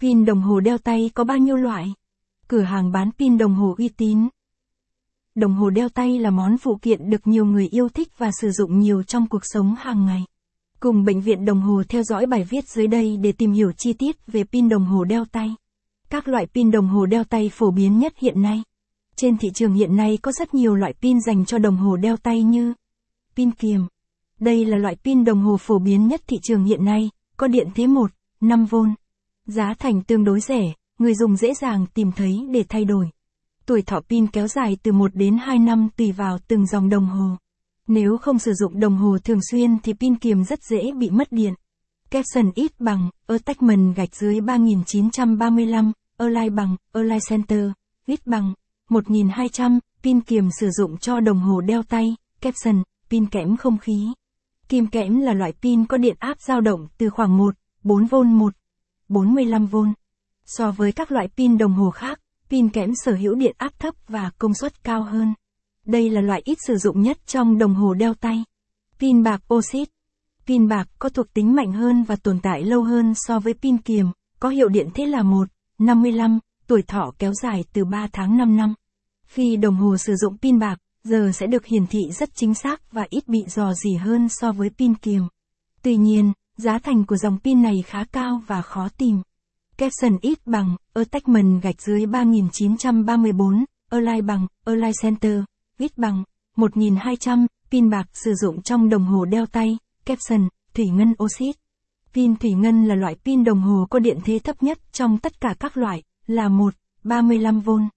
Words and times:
Pin 0.00 0.24
đồng 0.24 0.40
hồ 0.40 0.60
đeo 0.60 0.78
tay 0.78 1.10
có 1.14 1.24
bao 1.24 1.38
nhiêu 1.38 1.56
loại? 1.56 1.94
Cửa 2.48 2.60
hàng 2.60 2.92
bán 2.92 3.10
pin 3.18 3.38
đồng 3.38 3.54
hồ 3.54 3.74
uy 3.78 3.88
tín. 3.88 4.28
Đồng 5.34 5.54
hồ 5.54 5.70
đeo 5.70 5.88
tay 5.88 6.18
là 6.18 6.30
món 6.30 6.58
phụ 6.58 6.78
kiện 6.82 7.10
được 7.10 7.26
nhiều 7.26 7.44
người 7.44 7.68
yêu 7.68 7.88
thích 7.88 8.08
và 8.18 8.30
sử 8.40 8.50
dụng 8.50 8.78
nhiều 8.78 9.02
trong 9.02 9.28
cuộc 9.28 9.42
sống 9.42 9.74
hàng 9.78 10.06
ngày. 10.06 10.24
Cùng 10.80 11.04
bệnh 11.04 11.20
viện 11.20 11.44
đồng 11.44 11.60
hồ 11.60 11.82
theo 11.88 12.02
dõi 12.02 12.26
bài 12.26 12.44
viết 12.50 12.68
dưới 12.68 12.86
đây 12.86 13.16
để 13.16 13.32
tìm 13.32 13.52
hiểu 13.52 13.72
chi 13.72 13.92
tiết 13.92 14.26
về 14.26 14.44
pin 14.44 14.68
đồng 14.68 14.84
hồ 14.84 15.04
đeo 15.04 15.24
tay. 15.24 15.54
Các 16.10 16.28
loại 16.28 16.46
pin 16.46 16.70
đồng 16.70 16.88
hồ 16.88 17.06
đeo 17.06 17.24
tay 17.24 17.50
phổ 17.52 17.70
biến 17.70 17.98
nhất 17.98 18.12
hiện 18.18 18.42
nay. 18.42 18.62
Trên 19.16 19.38
thị 19.38 19.50
trường 19.54 19.74
hiện 19.74 19.96
nay 19.96 20.18
có 20.22 20.32
rất 20.32 20.54
nhiều 20.54 20.74
loại 20.74 20.92
pin 20.92 21.20
dành 21.20 21.44
cho 21.44 21.58
đồng 21.58 21.76
hồ 21.76 21.96
đeo 21.96 22.16
tay 22.16 22.42
như 22.42 22.74
pin 23.36 23.50
kiềm. 23.50 23.86
Đây 24.38 24.64
là 24.64 24.76
loại 24.76 24.96
pin 25.04 25.24
đồng 25.24 25.40
hồ 25.40 25.56
phổ 25.56 25.78
biến 25.78 26.08
nhất 26.08 26.22
thị 26.26 26.38
trường 26.42 26.64
hiện 26.64 26.84
nay, 26.84 27.10
có 27.36 27.46
điện 27.46 27.68
thế 27.74 27.86
1, 27.86 28.10
5V. 28.40 28.94
Giá 29.50 29.74
thành 29.78 30.02
tương 30.02 30.24
đối 30.24 30.40
rẻ, 30.40 30.72
người 30.98 31.14
dùng 31.14 31.36
dễ 31.36 31.54
dàng 31.54 31.86
tìm 31.94 32.12
thấy 32.12 32.46
để 32.50 32.64
thay 32.68 32.84
đổi. 32.84 33.10
Tuổi 33.66 33.82
thọ 33.82 34.00
pin 34.00 34.26
kéo 34.26 34.48
dài 34.48 34.76
từ 34.82 34.92
1 34.92 35.14
đến 35.14 35.38
2 35.38 35.58
năm 35.58 35.88
tùy 35.96 36.12
vào 36.12 36.38
từng 36.48 36.66
dòng 36.66 36.88
đồng 36.88 37.06
hồ. 37.06 37.36
Nếu 37.86 38.16
không 38.18 38.38
sử 38.38 38.52
dụng 38.54 38.80
đồng 38.80 38.96
hồ 38.96 39.18
thường 39.24 39.38
xuyên 39.50 39.78
thì 39.82 39.92
pin 39.92 40.14
kiềm 40.18 40.44
rất 40.44 40.58
dễ 40.62 40.92
bị 40.98 41.10
mất 41.10 41.32
điện. 41.32 41.54
Capson 42.10 42.50
ít 42.54 42.80
bằng, 42.80 43.10
attachment 43.26 43.96
gạch 43.96 44.16
dưới 44.16 44.40
3935, 44.40 45.92
Align 46.18 46.54
bằng, 46.54 46.76
Align 46.92 47.18
Center, 47.28 47.70
ít 48.06 48.26
bằng, 48.26 48.54
1200, 48.90 49.78
pin 50.02 50.20
kiềm 50.20 50.48
sử 50.60 50.70
dụng 50.70 50.96
cho 50.98 51.20
đồng 51.20 51.40
hồ 51.40 51.60
đeo 51.60 51.82
tay, 51.82 52.16
Capson, 52.40 52.82
pin 53.10 53.26
kẽm 53.26 53.56
không 53.56 53.78
khí. 53.78 54.08
Kim 54.68 54.86
kẽm 54.86 55.20
là 55.20 55.32
loại 55.32 55.52
pin 55.52 55.86
có 55.86 55.96
điện 55.96 56.16
áp 56.18 56.40
dao 56.40 56.60
động 56.60 56.86
từ 56.98 57.10
khoảng 57.10 57.36
1, 57.36 57.54
4V 57.84 58.24
1, 58.24 58.54
45V. 59.10 59.92
So 60.46 60.70
với 60.70 60.92
các 60.92 61.12
loại 61.12 61.28
pin 61.36 61.58
đồng 61.58 61.72
hồ 61.72 61.90
khác, 61.90 62.20
pin 62.50 62.68
kẽm 62.68 62.90
sở 63.04 63.12
hữu 63.12 63.34
điện 63.34 63.54
áp 63.58 63.78
thấp 63.78 63.94
và 64.08 64.30
công 64.38 64.54
suất 64.54 64.84
cao 64.84 65.02
hơn. 65.02 65.34
Đây 65.86 66.10
là 66.10 66.20
loại 66.20 66.42
ít 66.44 66.58
sử 66.66 66.76
dụng 66.76 67.02
nhất 67.02 67.18
trong 67.26 67.58
đồng 67.58 67.74
hồ 67.74 67.94
đeo 67.94 68.14
tay. 68.14 68.44
Pin 68.98 69.22
bạc 69.22 69.54
oxit. 69.54 69.88
Pin 70.46 70.68
bạc 70.68 70.88
có 70.98 71.08
thuộc 71.08 71.34
tính 71.34 71.54
mạnh 71.54 71.72
hơn 71.72 72.02
và 72.02 72.16
tồn 72.16 72.40
tại 72.42 72.62
lâu 72.62 72.82
hơn 72.82 73.12
so 73.16 73.38
với 73.38 73.54
pin 73.54 73.78
kiềm, 73.78 74.06
có 74.40 74.48
hiệu 74.48 74.68
điện 74.68 74.88
thế 74.94 75.06
là 75.06 75.22
1, 75.22 75.48
55, 75.78 76.38
tuổi 76.66 76.82
thọ 76.82 77.12
kéo 77.18 77.32
dài 77.42 77.64
từ 77.72 77.84
3 77.84 78.08
tháng 78.12 78.36
5 78.36 78.56
năm. 78.56 78.74
Khi 79.26 79.56
đồng 79.56 79.76
hồ 79.76 79.96
sử 79.96 80.14
dụng 80.16 80.38
pin 80.38 80.58
bạc, 80.58 80.78
giờ 81.04 81.30
sẽ 81.34 81.46
được 81.46 81.66
hiển 81.66 81.86
thị 81.86 82.00
rất 82.12 82.30
chính 82.34 82.54
xác 82.54 82.92
và 82.92 83.06
ít 83.10 83.28
bị 83.28 83.38
dò 83.48 83.72
dỉ 83.74 83.94
hơn 83.94 84.28
so 84.30 84.52
với 84.52 84.70
pin 84.78 84.94
kiềm. 84.94 85.22
Tuy 85.82 85.96
nhiên, 85.96 86.32
giá 86.60 86.78
thành 86.78 87.06
của 87.06 87.16
dòng 87.16 87.38
pin 87.44 87.62
này 87.62 87.82
khá 87.86 88.04
cao 88.04 88.42
và 88.46 88.62
khó 88.62 88.88
tìm. 88.98 89.22
Capson 89.76 90.16
ít 90.20 90.46
bằng, 90.46 90.76
attachment 90.94 91.62
gạch 91.62 91.82
dưới 91.82 92.06
3934, 92.06 93.64
Align 93.90 94.26
bằng, 94.26 94.46
Align 94.64 94.92
Center, 95.02 95.40
ít 95.78 95.98
bằng, 95.98 96.24
1200, 96.56 97.46
pin 97.70 97.90
bạc 97.90 98.04
sử 98.12 98.34
dụng 98.34 98.62
trong 98.62 98.88
đồng 98.88 99.04
hồ 99.04 99.24
đeo 99.24 99.46
tay, 99.46 99.78
Capson, 100.04 100.48
thủy 100.74 100.88
ngân 100.88 101.14
oxit. 101.24 101.56
Pin 102.14 102.36
thủy 102.36 102.50
ngân 102.52 102.84
là 102.84 102.94
loại 102.94 103.16
pin 103.24 103.44
đồng 103.44 103.60
hồ 103.60 103.86
có 103.90 103.98
điện 103.98 104.18
thế 104.24 104.38
thấp 104.38 104.62
nhất 104.62 104.78
trong 104.92 105.18
tất 105.18 105.40
cả 105.40 105.54
các 105.60 105.76
loại, 105.76 106.02
là 106.26 106.48
1, 106.48 106.74
35V. 107.04 107.88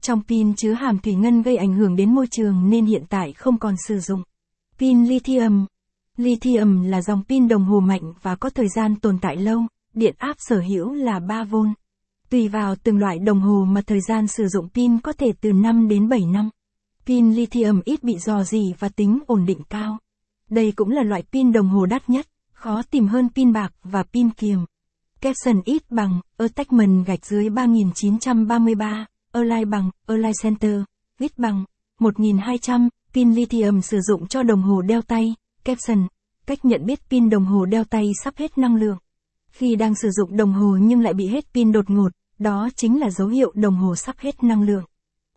Trong 0.00 0.22
pin 0.28 0.54
chứa 0.54 0.72
hàm 0.72 0.98
thủy 0.98 1.14
ngân 1.14 1.42
gây 1.42 1.56
ảnh 1.56 1.74
hưởng 1.74 1.96
đến 1.96 2.14
môi 2.14 2.26
trường 2.30 2.70
nên 2.70 2.86
hiện 2.86 3.02
tại 3.08 3.32
không 3.32 3.58
còn 3.58 3.74
sử 3.86 4.00
dụng. 4.00 4.22
Pin 4.78 5.04
lithium. 5.04 5.66
Lithium 6.20 6.82
là 6.82 7.02
dòng 7.02 7.22
pin 7.28 7.48
đồng 7.48 7.64
hồ 7.64 7.80
mạnh 7.80 8.12
và 8.22 8.36
có 8.36 8.50
thời 8.50 8.68
gian 8.68 8.96
tồn 8.96 9.18
tại 9.18 9.36
lâu, 9.36 9.62
điện 9.94 10.14
áp 10.18 10.36
sở 10.38 10.60
hữu 10.60 10.92
là 10.92 11.20
3V. 11.20 11.72
Tùy 12.30 12.48
vào 12.48 12.74
từng 12.82 12.98
loại 12.98 13.18
đồng 13.18 13.40
hồ 13.40 13.64
mà 13.64 13.80
thời 13.86 14.00
gian 14.08 14.26
sử 14.26 14.48
dụng 14.48 14.68
pin 14.68 14.98
có 14.98 15.12
thể 15.12 15.32
từ 15.40 15.52
5 15.52 15.88
đến 15.88 16.08
7 16.08 16.20
năm. 16.32 16.50
Pin 17.06 17.32
lithium 17.32 17.80
ít 17.84 18.04
bị 18.04 18.18
dò 18.18 18.44
dỉ 18.44 18.74
và 18.78 18.88
tính 18.88 19.20
ổn 19.26 19.46
định 19.46 19.58
cao. 19.68 19.98
Đây 20.50 20.72
cũng 20.76 20.90
là 20.90 21.02
loại 21.02 21.22
pin 21.32 21.52
đồng 21.52 21.68
hồ 21.68 21.86
đắt 21.86 22.10
nhất, 22.10 22.26
khó 22.52 22.82
tìm 22.90 23.06
hơn 23.06 23.28
pin 23.34 23.52
bạc 23.52 23.72
và 23.84 24.02
pin 24.02 24.30
kiềm. 24.30 24.58
Capson 25.20 25.60
ít 25.64 25.90
bằng, 25.90 26.20
attachment 26.36 27.06
gạch 27.06 27.26
dưới 27.26 27.48
3933, 27.48 29.06
Align 29.32 29.70
bằng, 29.70 29.90
Align 30.06 30.32
Center, 30.42 30.82
ít 31.18 31.38
bằng, 31.38 31.64
1200, 32.00 32.88
pin 33.14 33.32
lithium 33.34 33.80
sử 33.80 34.00
dụng 34.00 34.26
cho 34.26 34.42
đồng 34.42 34.62
hồ 34.62 34.82
đeo 34.82 35.02
tay, 35.02 35.34
Capson, 35.64 36.06
cách 36.50 36.64
nhận 36.64 36.86
biết 36.86 37.00
pin 37.10 37.30
đồng 37.30 37.44
hồ 37.44 37.64
đeo 37.64 37.84
tay 37.84 38.04
sắp 38.24 38.34
hết 38.36 38.58
năng 38.58 38.76
lượng. 38.76 38.98
Khi 39.52 39.76
đang 39.76 39.94
sử 39.94 40.10
dụng 40.10 40.36
đồng 40.36 40.52
hồ 40.52 40.76
nhưng 40.80 41.00
lại 41.00 41.14
bị 41.14 41.26
hết 41.26 41.44
pin 41.54 41.72
đột 41.72 41.90
ngột, 41.90 42.08
đó 42.38 42.68
chính 42.76 43.00
là 43.00 43.10
dấu 43.10 43.28
hiệu 43.28 43.52
đồng 43.54 43.76
hồ 43.76 43.96
sắp 43.96 44.16
hết 44.18 44.44
năng 44.44 44.62
lượng. 44.62 44.84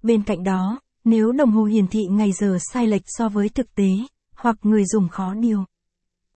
Bên 0.03 0.23
cạnh 0.23 0.43
đó, 0.43 0.79
nếu 1.03 1.31
đồng 1.31 1.51
hồ 1.51 1.63
hiển 1.63 1.87
thị 1.87 1.99
ngày 2.09 2.31
giờ 2.31 2.57
sai 2.73 2.87
lệch 2.87 3.01
so 3.05 3.29
với 3.29 3.49
thực 3.49 3.75
tế, 3.75 3.89
hoặc 4.35 4.55
người 4.63 4.85
dùng 4.85 5.09
khó 5.09 5.33
điều 5.33 5.65